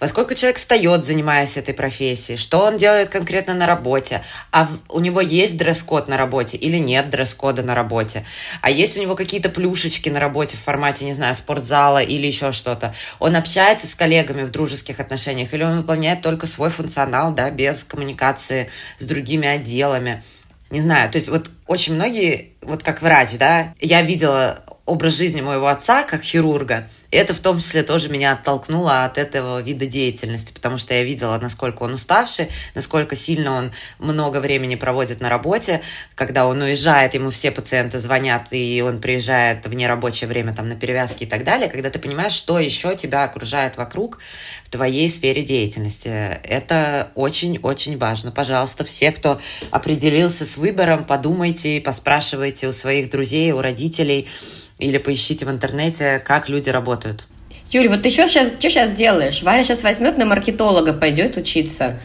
[0.00, 5.00] во сколько человек встает, занимаясь этой профессией, что он делает конкретно на работе, а у
[5.00, 8.24] него есть дресс-код на работе или нет дресс-кода на работе,
[8.62, 12.52] а есть у него какие-то плюшечки на работе в формате, не знаю, спортзала или еще
[12.52, 12.94] что-то.
[13.18, 17.82] Он общается с коллегами в дружеских отношениях или он выполняет только свой функционал, да, без
[17.82, 20.22] коммуникации с другими отделами
[20.70, 25.40] не знаю, то есть вот очень многие, вот как врач, да, я видела образ жизни
[25.40, 30.52] моего отца как хирурга, это в том числе тоже меня оттолкнуло от этого вида деятельности,
[30.52, 35.80] потому что я видела, насколько он уставший, насколько сильно он много времени проводит на работе.
[36.14, 40.76] Когда он уезжает, ему все пациенты звонят, и он приезжает в нерабочее время там, на
[40.76, 41.68] перевязки и так далее.
[41.68, 44.18] Когда ты понимаешь, что еще тебя окружает вокруг
[44.64, 46.08] в твоей сфере деятельности.
[46.08, 48.30] Это очень-очень важно.
[48.32, 49.40] Пожалуйста, все, кто
[49.70, 54.28] определился с выбором, подумайте, поспрашивайте у своих друзей, у родителей,
[54.78, 57.24] или поищите в интернете, как люди работают.
[57.70, 59.42] Юля, вот ты что сейчас, что сейчас делаешь?
[59.42, 62.00] Варя сейчас возьмет на маркетолога, пойдет учиться.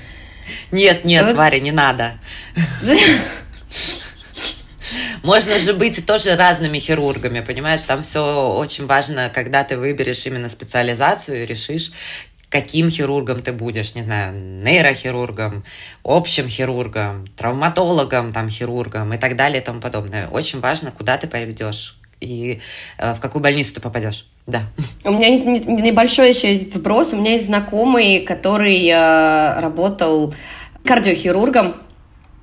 [0.72, 1.36] Нет, нет, вот...
[1.36, 2.14] Варя, не надо.
[5.24, 7.82] Можно же быть тоже разными хирургами, понимаешь?
[7.84, 11.94] Там все очень важно, когда ты выберешь именно специализацию и решишь,
[12.50, 15.64] каким хирургом ты будешь, не знаю, нейрохирургом,
[16.04, 20.28] общим хирургом, травматологом, там, хирургом и так далее и тому подобное.
[20.28, 22.60] Очень важно, куда ты пойдешь, и
[22.98, 24.26] э, в какую больницу ты попадешь.
[24.46, 24.64] Да.
[25.06, 27.14] У меня небольшой еще есть вопрос.
[27.14, 30.34] У меня есть знакомый, который э, работал
[30.84, 31.76] кардиохирургом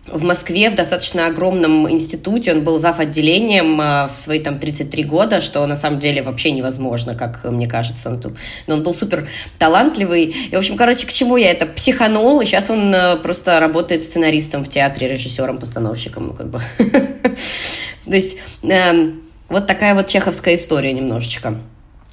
[0.06, 2.52] в Москве в достаточно огромном институте.
[2.52, 3.00] Он был зав.
[3.00, 7.68] отделением э, в свои там 33 года, что на самом деле вообще невозможно, как мне
[7.68, 8.18] кажется.
[8.66, 10.24] Но он был супер талантливый.
[10.24, 11.66] И, в общем, короче, к чему я это?
[11.66, 16.60] Психанул, и сейчас он просто работает сценаристом в театре, режиссером, постановщиком, ну как бы.
[18.06, 21.56] То есть эм, вот такая вот чеховская история немножечко.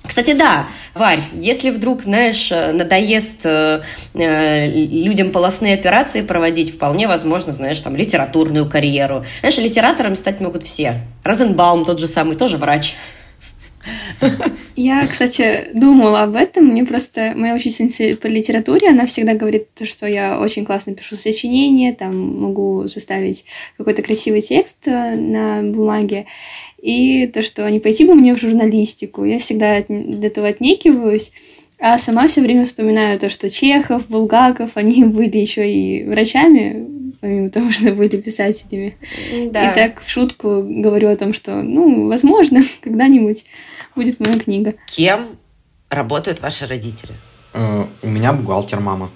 [0.03, 3.81] Кстати, да, Варь, если вдруг, знаешь, надоест э,
[4.13, 9.25] э, людям полостные операции проводить, вполне возможно, знаешь, там, литературную карьеру.
[9.41, 11.01] Знаешь, литераторами стать могут все.
[11.23, 12.95] Розенбаум тот же самый, тоже врач.
[14.75, 16.65] Я, кстати, думала об этом.
[16.65, 21.93] Мне просто моя учительница по литературе, она всегда говорит, что я очень классно пишу сочинения,
[21.93, 23.45] там могу составить
[23.77, 26.25] какой-то красивый текст э, на бумаге.
[26.81, 31.31] И то, что не пойти бы мне в журналистику, я всегда от этого отнекиваюсь.
[31.79, 37.49] А сама все время вспоминаю то, что Чехов, Булгаков, они были еще и врачами, помимо
[37.51, 38.95] того, что были писателями.
[39.51, 39.71] Да.
[39.71, 43.45] И так в шутку говорю о том, что, ну, возможно, когда-нибудь
[43.95, 44.75] будет моя книга.
[44.87, 45.25] Кем
[45.89, 47.13] работают ваши родители?
[47.53, 49.11] Э, у меня бухгалтер мама.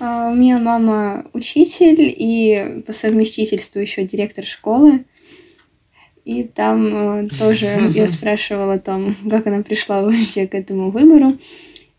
[0.00, 5.04] А, у меня мама учитель и по совместительству еще директор школы.
[6.24, 11.34] И там э, тоже я спрашивала о том, как она пришла вообще к этому выбору.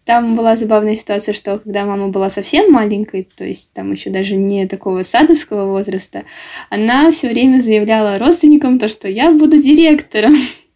[0.06, 4.36] Там была забавная ситуация, что когда мама была совсем маленькой, то есть там еще даже
[4.36, 6.26] не такого садовского возраста,
[6.70, 10.36] она все время заявляла родственникам то, что я буду директором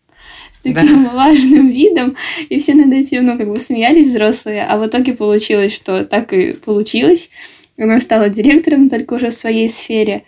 [0.52, 1.12] с таким да.
[1.12, 2.15] важным видом,
[2.50, 6.34] и все над этим, ну, как бы смеялись взрослые, а в итоге получилось, что так
[6.34, 7.30] и получилось.
[7.78, 10.24] Она стала директором только уже в своей сфере.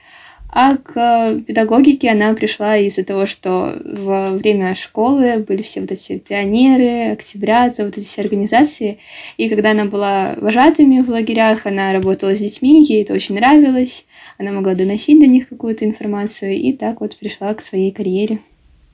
[0.54, 6.18] А к педагогике она пришла из-за того, что во время школы были все вот эти
[6.18, 9.00] пионеры, октябрята, вот эти все организации.
[9.38, 14.06] И когда она была вожатыми в лагерях, она работала с детьми, ей это очень нравилось.
[14.38, 18.40] Она могла доносить до них какую-то информацию, и так вот пришла к своей карьере.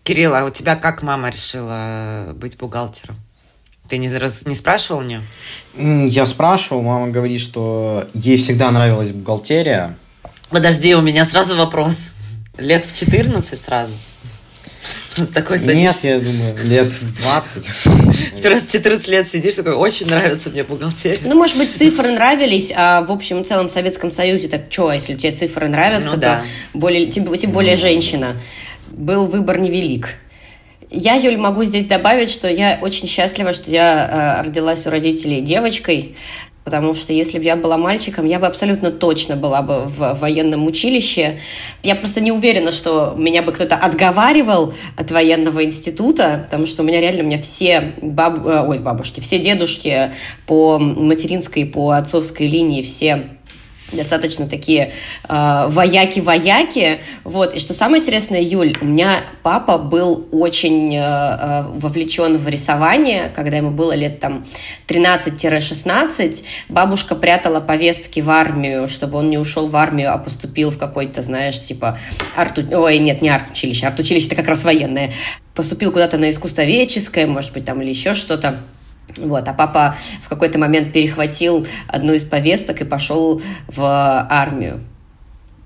[0.04, 3.15] Кирилл, а у тебя как мама решила быть бухгалтером?
[3.89, 5.22] Ты не, раз, не спрашивал мне?
[5.76, 9.98] Я спрашивал, мама говорит, что ей всегда нравилась бухгалтерия,
[10.50, 11.98] Подожди, у меня сразу вопрос.
[12.58, 13.94] Лет в 14 сразу?
[15.16, 17.66] Просто такой Нет, я думаю, лет в 20.
[18.42, 21.20] Ты раз 14 лет сидишь, такой, очень нравится мне бухгалтерия.
[21.24, 24.92] Ну, может быть, цифры нравились, а в общем и целом в Советском Союзе так что,
[24.92, 26.44] если тебе цифры нравятся, ну, да.
[26.74, 28.36] то более, тем, тем более ну, женщина.
[28.92, 30.10] Был выбор невелик.
[30.90, 35.42] Я, Юль, могу здесь добавить, что я очень счастлива, что я э, родилась у родителей
[35.42, 36.16] девочкой,
[36.67, 40.65] потому что если бы я была мальчиком, я бы абсолютно точно была бы в военном
[40.65, 41.39] училище.
[41.82, 46.86] Я просто не уверена, что меня бы кто-то отговаривал от военного института, потому что у
[46.86, 48.45] меня реально, у меня все баб...
[48.45, 50.12] Э, ой, бабушки, все дедушки
[50.45, 53.37] по материнской, по отцовской линии, все
[53.91, 54.91] достаточно такие
[55.28, 61.63] э, вояки-вояки, вот, и что самое интересное, Юль, у меня папа был очень э, э
[61.78, 64.45] вовлечен в рисование, когда ему было лет там
[64.88, 70.78] 13-16, бабушка прятала повестки в армию, чтобы он не ушел в армию, а поступил в
[70.78, 71.97] какой-то, знаешь, типа,
[72.36, 72.60] арт...
[72.73, 75.13] ой, нет, не арт-училище, арт-училище это как раз военное,
[75.54, 78.58] поступил куда-то на искусствоведческое, может быть, там, или еще что-то,
[79.19, 84.82] вот, а папа в какой-то момент перехватил одну из повесток и пошел в армию.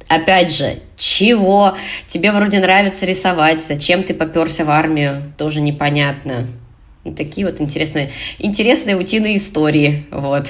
[0.07, 1.75] Опять же, чего?
[2.07, 6.47] Тебе вроде нравится рисовать, зачем ты поперся в армию, тоже непонятно.
[7.15, 10.47] такие вот интересные, интересные утиные истории, вот.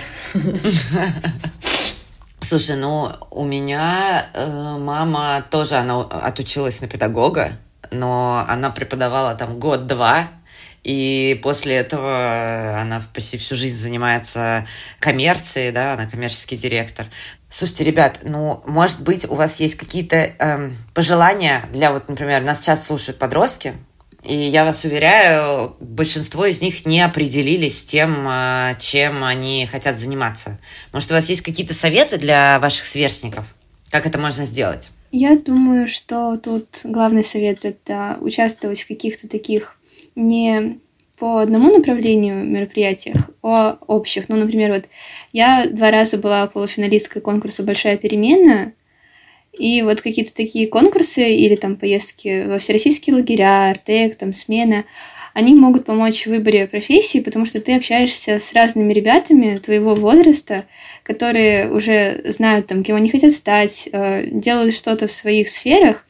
[2.41, 7.51] Слушай, ну у меня э, мама тоже, она отучилась на педагога,
[7.91, 10.27] но она преподавала там год-два,
[10.83, 14.65] и после этого она почти всю жизнь занимается
[14.99, 17.05] коммерцией, да, она коммерческий директор.
[17.49, 22.59] Слушайте, ребят, ну, может быть, у вас есть какие-то эм, пожелания для, вот, например, нас
[22.59, 23.73] сейчас слушают подростки,
[24.23, 30.59] и я вас уверяю, большинство из них не определились тем, э, чем они хотят заниматься.
[30.93, 33.45] Может, у вас есть какие-то советы для ваших сверстников?
[33.89, 34.89] Как это можно сделать?
[35.11, 39.77] Я думаю, что тут главный совет— это участвовать в каких-то таких
[40.21, 40.79] не
[41.17, 44.27] по одному направлению мероприятиях, а общих.
[44.27, 44.85] Ну, например, вот
[45.33, 48.73] я два раза была полуфиналисткой конкурса «Большая перемена»,
[49.53, 54.85] и вот какие-то такие конкурсы или там поездки во всероссийские лагеря, Артек, там смена,
[55.33, 60.65] они могут помочь в выборе профессии, потому что ты общаешься с разными ребятами твоего возраста,
[61.03, 66.05] которые уже знают, там, кем они хотят стать, э, делают что-то в своих сферах,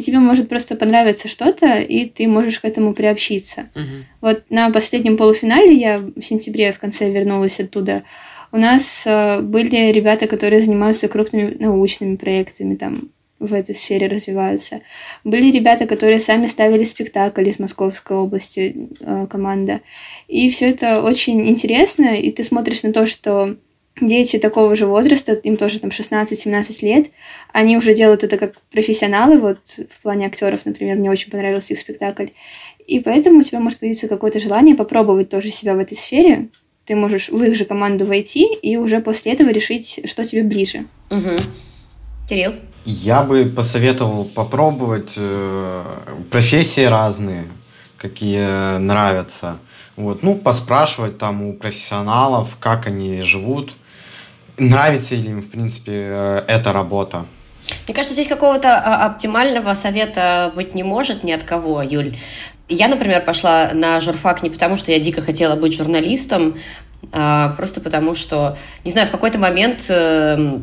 [0.00, 3.68] и тебе может просто понравиться что-то, и ты можешь к этому приобщиться.
[3.74, 4.04] Uh-huh.
[4.22, 8.02] Вот на последнем полуфинале я в сентябре в конце вернулась оттуда.
[8.50, 14.80] У нас э, были ребята, которые занимаются крупными научными проектами, там в этой сфере развиваются.
[15.24, 19.80] Были ребята, которые сами ставили спектакль из Московской области, э, команда.
[20.28, 23.56] И все это очень интересно, и ты смотришь на то, что
[24.00, 27.10] дети такого же возраста, им тоже там 16-17 лет,
[27.52, 29.58] они уже делают это как профессионалы, вот
[29.90, 32.26] в плане актеров, например, мне очень понравился их спектакль.
[32.86, 36.48] И поэтому у тебя может появиться какое-то желание попробовать тоже себя в этой сфере.
[36.86, 40.86] Ты можешь в их же команду войти и уже после этого решить, что тебе ближе.
[41.10, 41.36] Угу.
[42.28, 42.54] Кирилл?
[42.84, 45.84] Я бы посоветовал попробовать э,
[46.30, 47.44] профессии разные.
[47.96, 49.58] какие нравятся.
[49.96, 53.74] Вот, ну, поспрашивать там у профессионалов, как они живут,
[54.60, 57.26] нравится ли им, в принципе, э, эта работа.
[57.86, 62.16] Мне кажется, здесь какого-то а, оптимального совета быть не может ни от кого, Юль.
[62.68, 66.56] Я, например, пошла на журфак не потому, что я дико хотела быть журналистом,
[67.12, 70.58] а просто потому что, не знаю, в какой-то момент э,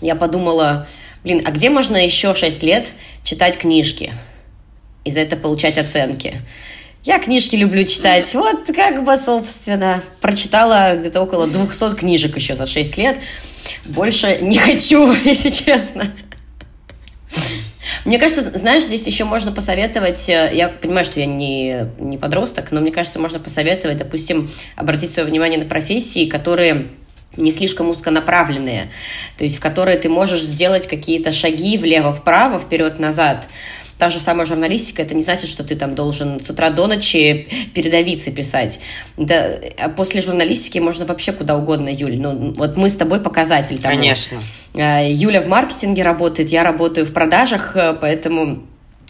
[0.00, 0.86] я подумала,
[1.22, 4.12] блин, а где можно еще 6 лет читать книжки
[5.04, 6.38] и за это получать оценки?
[7.08, 8.34] Я книжки люблю читать.
[8.34, 13.18] Вот как бы, собственно, прочитала где-то около 200 книжек еще за 6 лет.
[13.86, 16.12] Больше не хочу, если честно.
[18.04, 22.72] Мне кажется, знаешь, здесь еще можно посоветовать, э, я понимаю, что я не, не подросток,
[22.72, 24.46] но мне кажется, можно посоветовать, допустим,
[24.76, 26.88] обратить свое внимание на профессии, которые
[27.38, 28.90] не слишком узконаправленные,
[29.38, 33.48] то есть в которые ты можешь сделать какие-то шаги влево-вправо, вперед-назад,
[33.98, 37.48] Та же самая журналистика, это не значит, что ты там должен с утра до ночи
[37.74, 38.78] передовицы писать.
[39.16, 42.16] Да, а после журналистики можно вообще куда угодно, Юль.
[42.16, 43.78] Ну, вот мы с тобой показатель.
[43.78, 44.38] Там, Конечно.
[44.74, 48.62] Э, Юля в маркетинге работает, я работаю в продажах, э, поэтому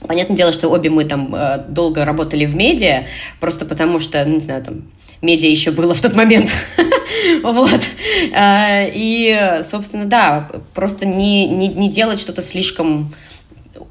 [0.07, 3.09] Понятное дело, что обе мы там э, долго работали в медиа,
[3.41, 4.85] просто потому что, ну, не знаю, там,
[5.23, 6.53] медиа еще было в тот момент.
[7.43, 7.81] вот.
[8.33, 13.13] И, собственно, да, просто не, не, не делать что-то слишком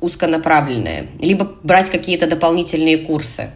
[0.01, 3.51] узконаправленное, либо брать какие-то дополнительные курсы,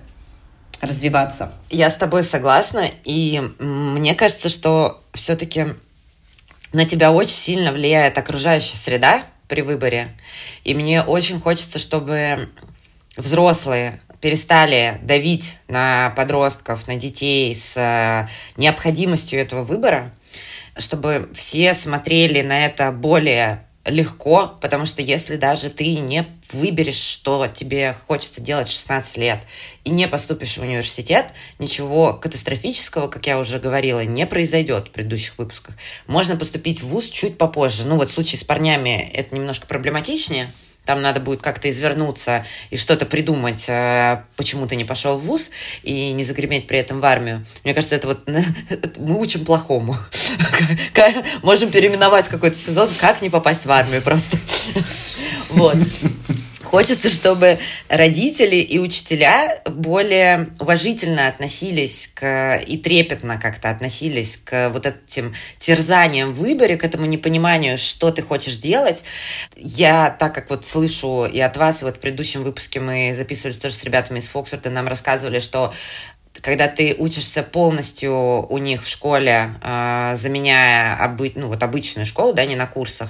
[0.82, 1.54] развиваться.
[1.70, 5.68] Я с тобой согласна, и мне кажется, что все-таки
[6.74, 10.08] на тебя очень сильно влияет окружающая среда при выборе,
[10.64, 12.50] и мне очень хочется, чтобы
[13.18, 20.12] взрослые перестали давить на подростков, на детей с э, необходимостью этого выбора,
[20.78, 27.48] чтобы все смотрели на это более легко, потому что если даже ты не выберешь, что
[27.48, 29.40] тебе хочется делать в 16 лет,
[29.84, 31.28] и не поступишь в университет,
[31.60, 35.76] ничего катастрофического, как я уже говорила, не произойдет в предыдущих выпусках.
[36.08, 37.88] Можно поступить в ВУЗ чуть попозже.
[37.88, 40.48] Ну вот в случае с парнями это немножко проблематичнее,
[40.86, 45.52] там надо будет как-то извернуться и что-то придумать, э, почему ты не пошел в ВУЗ
[45.84, 47.46] и не загреметь при этом в армию.
[47.64, 48.28] Мне кажется, это вот
[48.98, 49.96] мы учим плохому.
[51.44, 54.38] Можем переименовать какой-то сезон, как не попасть в армию просто.
[55.50, 55.76] Вот.
[56.72, 57.60] Хочется, чтобы
[57.90, 66.32] родители и учителя более уважительно относились к и трепетно как-то относились к вот этим терзаниям
[66.32, 69.04] в выборе, к этому непониманию, что ты хочешь делать.
[69.58, 73.58] Я, так как вот слышу и от вас, и вот в предыдущем выпуске мы записывались
[73.58, 75.74] тоже с ребятами из Фоксфорда, нам рассказывали, что
[76.40, 82.32] когда ты учишься полностью у них в школе, э, заменяя обы- ну, вот обычную школу,
[82.32, 83.10] да, не на курсах,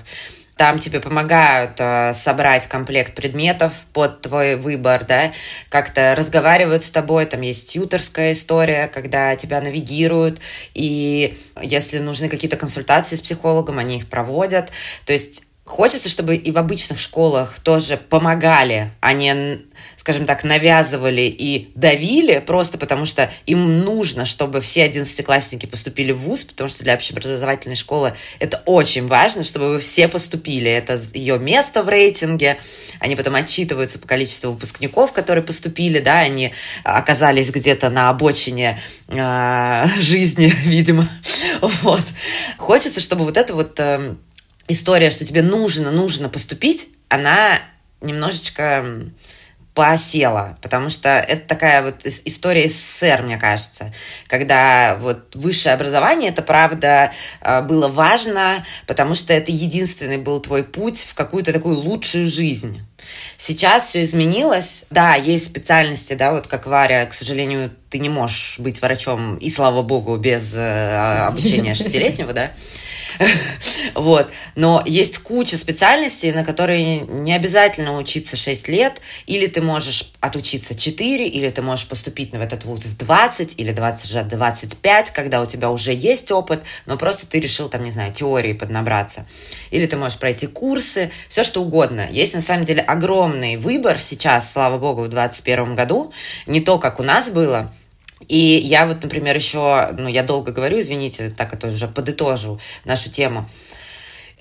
[0.62, 5.32] там тебе помогают э, собрать комплект предметов под твой выбор, да,
[5.70, 10.40] как-то разговаривают с тобой, там есть тьюторская история, когда тебя навигируют,
[10.76, 14.70] и если нужны какие-то консультации с психологом, они их проводят,
[15.08, 19.62] то есть Хочется, чтобы и в обычных школах тоже помогали, а не,
[19.96, 26.20] скажем так, навязывали и давили, просто потому что им нужно, чтобы все одиннадцатиклассники поступили в
[26.20, 30.70] ВУЗ, потому что для общеобразовательной школы это очень важно, чтобы вы все поступили.
[30.70, 32.58] Это ее место в рейтинге.
[33.00, 36.54] Они потом отчитываются по количеству выпускников, которые поступили, да, они
[36.84, 41.08] оказались где-то на обочине э, жизни, видимо.
[41.62, 42.04] Вот.
[42.58, 44.16] Хочется, чтобы вот это вот э,
[44.68, 47.60] история, что тебе нужно, нужно поступить, она
[48.02, 48.86] немножечко
[49.74, 53.94] поосела, потому что это такая вот история СССР, мне кажется,
[54.28, 60.66] когда вот высшее образование, это правда э, было важно, потому что это единственный был твой
[60.66, 62.82] путь в какую-то такую лучшую жизнь.
[63.38, 64.84] Сейчас все изменилось.
[64.90, 69.50] Да, есть специальности, да, вот как Варя, к сожалению, ты не можешь быть врачом, и
[69.50, 72.52] слава богу, без э, обучения шестилетнего, да.
[73.94, 74.32] Вот.
[74.56, 80.76] Но есть куча специальностей, на которые не обязательно учиться 6 лет, или ты можешь отучиться
[80.76, 85.46] 4, или ты можешь поступить в этот вуз в 20, или 20, 25, когда у
[85.46, 89.26] тебя уже есть опыт, но просто ты решил, там, не знаю, теории поднабраться.
[89.72, 92.08] Или ты можешь пройти курсы, все что угодно.
[92.10, 96.14] Есть, на самом деле, огромный выбор сейчас, слава богу, в 2021 году.
[96.48, 97.74] Не то, как у нас было,
[98.28, 103.10] и я вот, например, еще, ну, я долго говорю, извините, так это уже подытожу нашу
[103.10, 103.50] тему.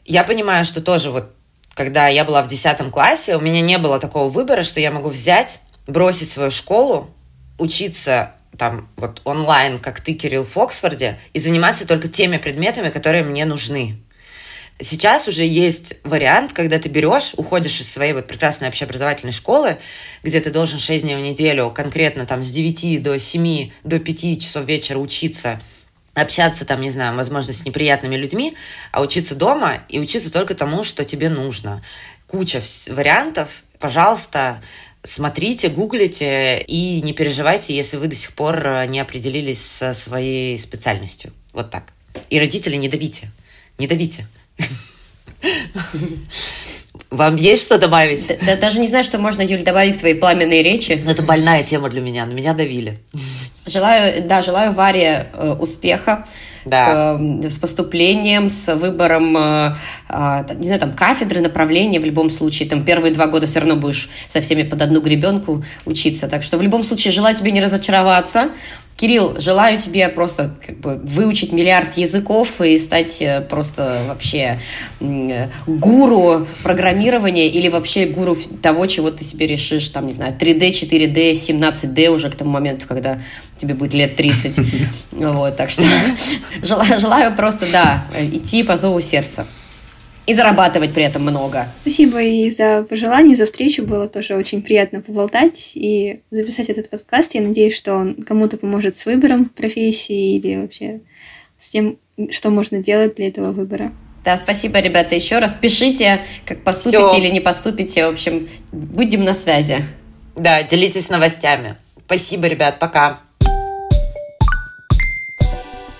[0.05, 1.35] Я понимаю, что тоже вот,
[1.75, 5.09] когда я была в 10 классе, у меня не было такого выбора, что я могу
[5.09, 7.11] взять, бросить свою школу,
[7.59, 13.25] учиться там вот онлайн, как ты, Кирилл, в Оксфорде, и заниматься только теми предметами, которые
[13.25, 13.97] мне нужны.
[14.83, 19.77] Сейчас уже есть вариант, когда ты берешь, уходишь из своей вот прекрасной общеобразовательной школы,
[20.23, 24.41] где ты должен 6 дней в неделю конкретно там с 9 до 7, до 5
[24.41, 25.61] часов вечера учиться,
[26.15, 28.55] общаться там, не знаю, возможно, с неприятными людьми,
[28.91, 31.83] а учиться дома и учиться только тому, что тебе нужно.
[32.27, 33.63] Куча вариантов.
[33.79, 34.63] Пожалуйста,
[35.03, 41.33] смотрите, гуглите и не переживайте, если вы до сих пор не определились со своей специальностью.
[41.53, 41.93] Вот так.
[42.31, 43.31] И родители не давите.
[43.77, 44.27] Не давите.
[47.11, 48.39] Вам есть что добавить?
[48.47, 50.93] Да, даже не знаю, что можно, Юль, добавить к твоей пламенной речи.
[50.93, 52.25] Это больная тема для меня.
[52.25, 52.99] На меня давили.
[53.67, 56.25] Желаю, да, желаю Варе э, успеха
[56.65, 57.19] да.
[57.21, 59.77] э, с поступлением, с выбором, э,
[60.09, 62.69] э, не знаю, там, кафедры, направления в любом случае.
[62.69, 66.29] Там первые два года все равно будешь со всеми под одну гребенку учиться.
[66.29, 68.51] Так что в любом случае желаю тебе не разочароваться,
[69.01, 74.61] Кирилл, желаю тебе просто как бы выучить миллиард языков и стать э, просто вообще
[75.67, 81.33] гуру программирования или вообще гуру того, чего ты себе решишь, там, не знаю, 3D, 4D,
[81.33, 83.23] 17D уже к тому моменту, когда
[83.57, 84.61] тебе будет лет 30.
[85.13, 85.83] Вот, так что
[86.63, 89.47] желаю, желаю просто, да, идти по зову сердца
[90.31, 91.67] и зарабатывать при этом много.
[91.81, 93.83] Спасибо и за пожелания, за встречу.
[93.83, 97.35] Было тоже очень приятно поболтать и записать этот подкаст.
[97.35, 101.01] Я надеюсь, что он кому-то поможет с выбором профессии или вообще
[101.59, 101.99] с тем,
[102.31, 103.93] что можно делать для этого выбора.
[104.25, 105.55] Да, спасибо, ребята, еще раз.
[105.55, 107.17] Пишите, как поступите Всё.
[107.17, 108.07] или не поступите.
[108.07, 109.83] В общем, будем на связи.
[110.37, 111.77] Да, делитесь новостями.
[112.07, 113.19] Спасибо, ребят, пока.